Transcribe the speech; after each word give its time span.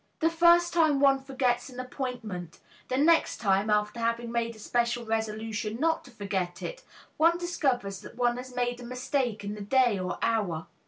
The 0.19 0.31
first 0.31 0.73
time 0.73 0.99
one 0.99 1.21
forgets 1.21 1.69
an 1.69 1.79
appointment; 1.79 2.57
the 2.87 2.97
next 2.97 3.37
time, 3.37 3.69
after 3.69 3.99
having 3.99 4.31
made 4.31 4.55
a 4.55 4.57
special 4.57 5.05
resolution 5.05 5.79
not 5.79 6.03
to 6.05 6.09
forget 6.09 6.63
it, 6.63 6.81
one 7.17 7.37
discovers 7.37 8.01
that 8.01 8.15
one 8.15 8.37
has 8.37 8.55
made 8.55 8.79
a 8.81 8.83
mistake 8.83 9.43
in 9.43 9.53
the 9.53 9.61
day 9.61 9.99
or 9.99 10.17
hour. 10.23 10.65